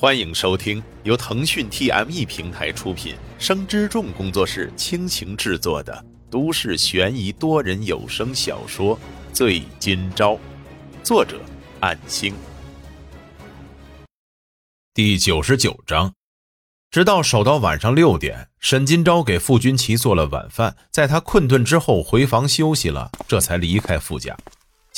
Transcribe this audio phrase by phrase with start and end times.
[0.00, 8.96] 欢迎收听由腾讯 TME 平台出品、生之众工作室倾情制作的都市悬疑多人有声小说
[9.32, 10.34] 《醉今朝》，
[11.02, 11.40] 作者：
[11.80, 12.32] 暗星。
[14.94, 16.12] 第九十九章。
[16.92, 24.36] 直到守到晚上六点，沈今朝给傅君齐做了晚饭，在他困顿之后回房休息了，这才离开傅家。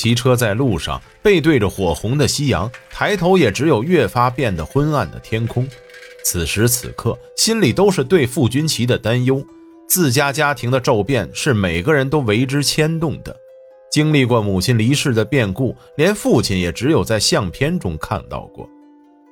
[0.01, 5.69] 骑车在路上，背对着火红的夕阳，抬头也只有越发变得昏暗的天空。
[6.25, 9.45] 此时此刻，心里都是对傅君齐的担忧。
[9.87, 13.37] 自家家庭的骤变是每个人都为之牵动的。
[13.93, 18.67] 经历过母亲离世的变故，连父亲也只有在相片中看到过。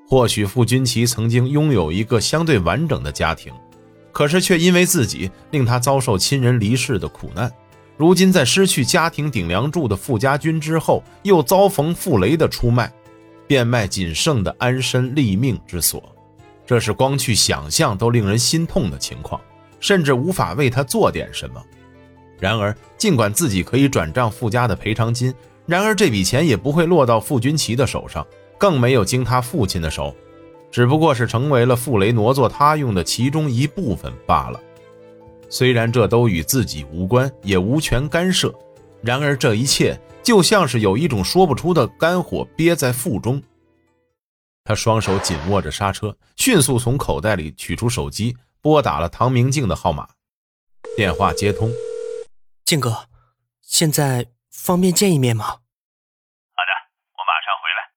[0.07, 3.51] 或许傅君齐曾经拥有一个相对完整的家庭，
[4.13, 7.51] 可是却因为自己令他遭受亲人离世的苦难。
[7.99, 12.91] 如今在失去家庭顶梁柱的傅家军之后，又遭逢傅雷的出卖，
[13.49, 16.01] 变卖仅剩的安身立命之所，
[16.65, 19.41] 这是光去想象都令人心痛的情况，
[19.81, 21.61] 甚至无法为他做点什么。
[22.39, 25.35] 然而，尽管自己可以转账傅家的赔偿金，
[25.67, 28.25] 然而这笔钱也不会落到傅君齐的手上，
[28.57, 30.15] 更没有经他父亲的手，
[30.71, 34.61] 只不过是成为了傅雷挪作他用的其中一部分罢了。
[35.51, 38.55] 虽然这都与自己无关，也无权干涉，
[39.03, 43.43] 然而这一切就像是有一种说不出的肝火憋在腹中。
[44.65, 50.09] 他双手紧握着刹车，迅速从口袋里取出手机，拨打了唐明镜的号码。
[50.97, 51.73] 电话接通，
[52.67, 53.09] 静哥，
[53.63, 55.45] 现在方便见一面吗？
[55.47, 55.61] 好的，
[57.15, 57.91] 我马上回来。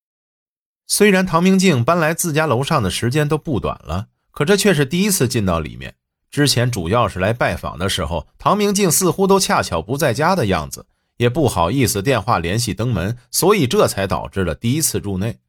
[0.87, 5.95] 虽然唐明镜搬来自家楼上的时间都不短了，可这却是第一次进到里面。
[6.31, 15.39] 之前主要是来拜访的时候，唐明镜似乎都恰巧不在家的样子，也不好意思电话联系登门，所以这才导致了第一次入内。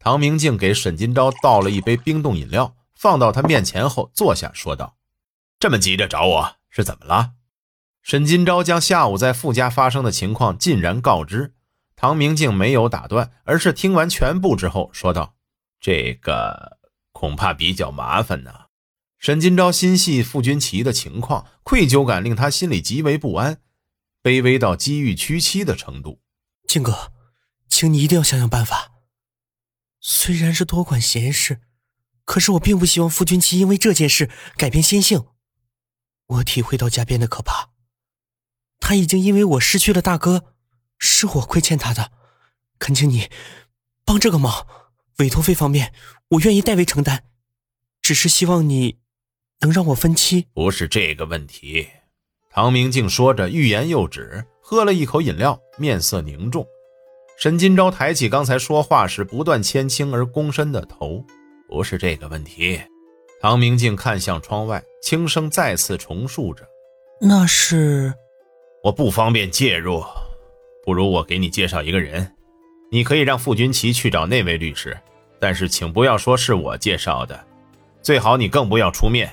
[0.00, 4.96] 唐明镜给沈金钊倒了一杯冰冻饮料，放到他面前后坐下，说道
[5.60, 7.32] ：“这么急着找我是怎么了？”
[8.02, 11.54] 沈金钊将下午在傅家发生的情况尽然告知，
[11.94, 15.34] 唐明镜没有打断，而是听完全部之后说道
[15.80, 16.78] ：“这个
[17.12, 18.52] 恐怕比较麻烦呢。”
[19.18, 23.60] 沈金钊心系傅君齐的情况，愧疚感令他心里极为不安，
[24.22, 26.20] 卑微到机遇屈膝的程度。
[26.68, 27.12] 靖哥，
[27.68, 28.92] 请你一定要想想办法。
[30.00, 31.60] 虽然是多管闲事，
[32.24, 35.26] 可是我并不希望傅君齐因为这件事改变心性。
[36.26, 37.70] 我体会到家变的可怕，
[38.78, 40.54] 他已经因为我失去了大哥，
[40.96, 42.12] 是我亏欠他的，
[42.78, 43.28] 恳请你
[44.04, 44.66] 帮这个忙。
[45.18, 45.92] 委托费方面，
[46.28, 47.24] 我愿意代为承担，
[48.00, 49.00] 只是希望你。
[49.60, 50.46] 能让我分期？
[50.54, 51.86] 不是这个问题。
[52.50, 56.66] 唐明镜说着，欲言又止，喝了一口饮料，面色凝重。
[57.38, 61.24] 沈金钊抬起刚才说话时不断牵轻而躬身的头，
[61.68, 62.80] 不是这个问题。
[63.40, 66.64] 唐明镜看向窗外，轻声再次重述着
[67.20, 68.12] ：“那是……
[68.82, 70.02] 我不方便介入，
[70.84, 72.32] 不如我给你介绍一个人，
[72.90, 74.98] 你可以让傅君齐去找那位律师，
[75.38, 77.44] 但是请不要说是我介绍的，
[78.02, 79.32] 最好你更不要出面。”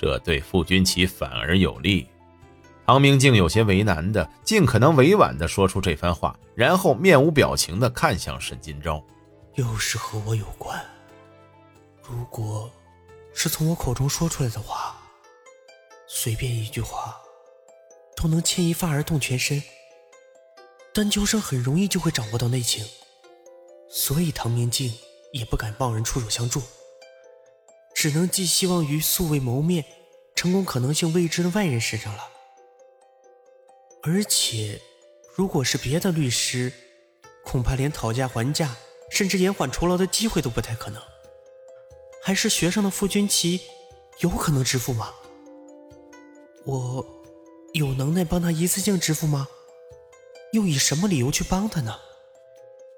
[0.00, 2.08] 这对傅君齐反而有利。
[2.86, 9.04] 唐明镜有些为难的，尽可能委婉的说出这番话，然后面无表情的看向沈金钊。
[9.56, 10.82] 又是和我有关。
[12.02, 12.70] 如果
[13.34, 14.96] 是从我口中说出来的话，
[16.08, 17.14] 随便一句话
[18.16, 19.62] 都能牵一发而动全身。
[20.94, 22.86] 丹秋生很容易就会掌握到内情，
[23.90, 24.90] 所以唐明镜
[25.34, 26.62] 也不敢贸然出手相助。
[28.00, 29.84] 只能寄希望于素未谋面、
[30.34, 32.30] 成功可能性未知的外人身上了。
[34.02, 34.80] 而且，
[35.34, 36.72] 如果是别的律师，
[37.44, 38.74] 恐怕连讨价还价，
[39.10, 41.02] 甚至延缓酬劳的机会都不太可能。
[42.22, 43.60] 还是学生的傅君齐，
[44.20, 45.12] 有可能支付吗？
[46.64, 47.06] 我
[47.74, 49.46] 有能耐帮他一次性支付吗？
[50.54, 51.94] 又以什么理由去帮他呢？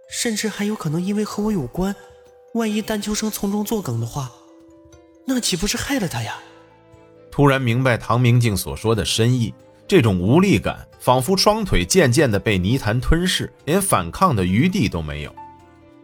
[0.09, 1.93] 甚至还有可能因为和我有关，
[2.55, 4.33] 万一丹秋生从中作梗的话。
[5.25, 6.39] 那岂不是害了他呀？
[7.31, 9.55] 突然明白唐明镜所说的深意，
[9.89, 15.35] 这种无力感仿佛双腿渐渐的被泥潭吞噬，连反抗的余地都没有，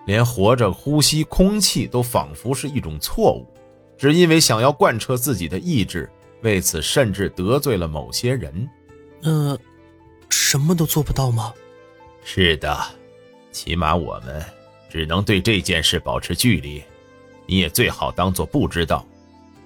[0.07, 3.47] 连活着呼吸空气都仿佛是一种错误，
[3.99, 6.11] 只因为想要贯彻自己的意志，
[6.43, 8.67] 为此甚至得罪了某些人。
[9.21, 9.59] 那
[10.31, 11.53] 什么都做不到吗？
[12.25, 12.79] 是的，
[13.53, 14.43] 起码我们
[14.89, 16.83] 只能对这件事保持距离。
[17.49, 19.05] 你也最好当做不知道。”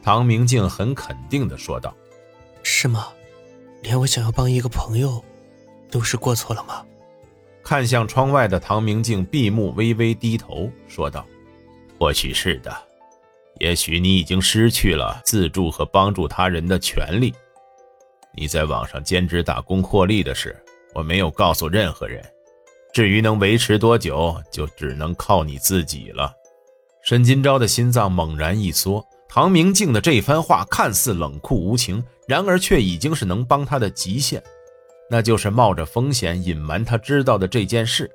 [0.02, 1.94] 唐明镜很肯定的说道。
[2.64, 3.08] “是吗？
[3.82, 5.22] 连我想要帮一个朋友，
[5.90, 6.84] 都是过错了吗？”
[7.62, 11.24] 看向窗外的唐明镜闭目微微低头说道
[11.98, 12.76] ：“或许是的，
[13.60, 17.32] 也许你已经失去了自助和帮助他人的权利。
[18.34, 20.60] 你在网上兼职打工获利的事，
[20.94, 22.24] 我没有告诉任何人。
[22.92, 26.34] 至于能维持多久，就只能靠你自己了。
[27.02, 34.42] 沈金钊的心脏猛然一缩，唐明镜的这番话看似冷酷无情，然而却已经是能帮他的极限，
[35.10, 38.10] 那就是冒着风险隐瞒他知道的这件事。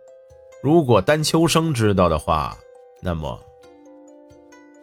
[0.63, 2.57] 如果丹秋生知道的话，
[3.01, 3.39] 那么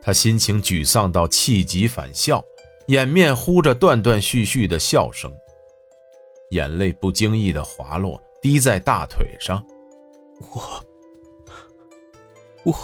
[0.02, 2.44] 他心情沮丧到气急反笑，
[2.86, 5.32] 掩面呼着断断续续的笑声，
[6.50, 9.64] 眼泪不经意的滑落，滴在大腿上。
[10.52, 10.84] 我，
[12.64, 12.74] 我，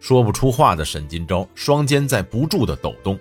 [0.00, 3.18] 说不出话的沈金钊，双肩在不住的抖动。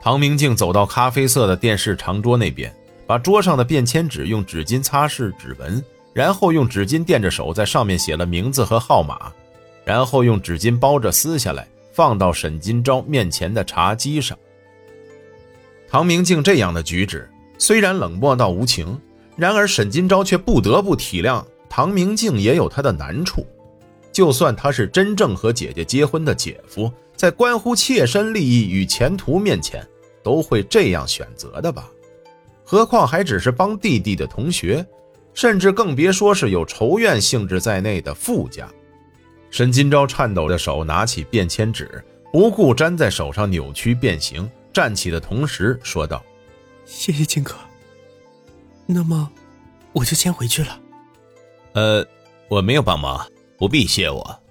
[0.00, 2.74] 唐明镜走到咖啡色的电视长桌那边。
[3.06, 5.82] 把桌上的便签纸用纸巾擦拭指纹，
[6.12, 9.32] 然后用纸巾垫着手，在上面写了名字和号码，
[9.88, 14.36] 然后用纸巾包着撕下来，放到沈金钊面前的茶几上。
[15.88, 17.26] 唐明镜这样的举止
[17.56, 19.00] 虽然冷漠到无情，
[19.34, 23.46] 然而沈金钊却不得不体谅唐明镜也有他的难处。
[24.12, 29.82] 就算他是真正和姐姐结婚的姐夫，在关乎切身利益与前途面前，
[30.22, 31.88] 都会这样选择的吧。
[32.62, 34.86] 何况还只是帮弟弟的同学，
[35.32, 38.70] 甚至更别说是有仇怨性质在内的富家。
[39.50, 46.24] 沈金钊颤抖着手拿起便签纸，不顾粘在手上扭曲变形，站起的同时说道
[46.84, 47.54] ：“谢谢金哥。
[48.86, 49.30] 那么，
[49.92, 50.80] 我就先回去了。
[51.72, 52.06] 呃，
[52.48, 54.42] 我没有帮忙，不必谢我。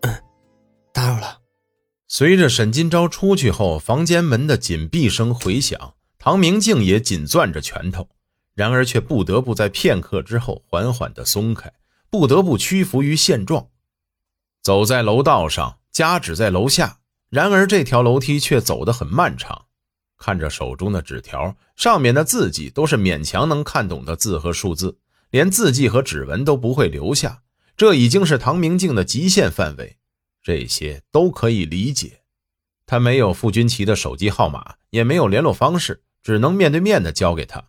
[0.00, 0.14] 嗯，
[0.92, 1.38] 打扰了。”
[2.08, 5.94] 随着沈金钊出去后，房间门的紧闭声回响。
[6.18, 8.06] 唐明镜也紧攥着拳头，
[8.54, 11.72] 然而却不得不在片刻之后缓缓地松开，
[12.10, 13.68] 不得不屈服于现状。
[14.62, 16.98] 走在楼道上，家只在楼下，
[17.28, 19.66] 然而这条楼梯却走得很漫长。
[20.18, 24.98] 看着手中的纸条，上面的字迹都是勉强能看懂的字和数字，
[25.30, 27.42] 连字迹和指纹都不会留下，
[27.76, 29.96] 这已经是唐明镜的极限范围。
[30.42, 32.20] 这些都可以理解，
[32.84, 36.02] 他没有傅君奇的手机号码，也没有联络方式。
[36.22, 37.64] 只能面对面的交给他。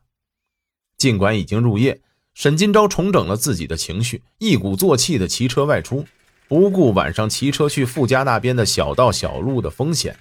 [0.98, 2.02] 尽管已经入夜，
[2.34, 6.06] 沈金钊重整了自己的情绪，一鼓作气的骑车外出，
[6.52, 10.18] 不顾晚上骑车去傅家那边的小道小路的风险。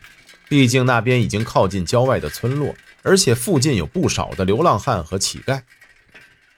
[0.48, 2.72] 毕竟那边已经靠近郊外的村落，
[3.02, 5.62] 而且附近有不少的流浪汉和乞丐。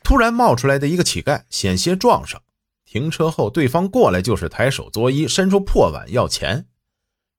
[0.05, 2.43] 突然冒出来的一个乞丐险些撞上，
[2.85, 6.67] 停车后对方过来就是抬手作揖，伸出破碗要钱。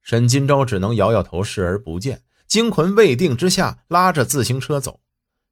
[0.02, 2.24] 沈金钊只能摇摇头，视而不见。
[2.48, 5.02] 惊魂未定之下，拉着自行车走，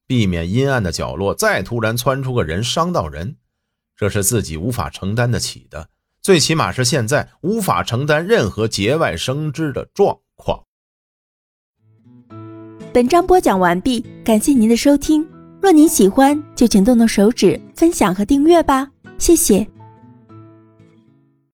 [0.08, 3.36] 避免阴暗的角落再突然窜出个人伤到人，
[3.96, 5.90] 这是自己无法承担得起的，
[6.22, 10.64] 最起码是现在无法承担任何节外生枝的状况。
[12.94, 15.28] 本章播讲完毕，感谢您的收听。
[15.62, 19.68] 若您喜欢，就请动动手指分享和订阅吧，谢谢。